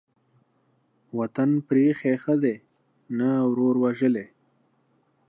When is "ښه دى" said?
2.23-2.55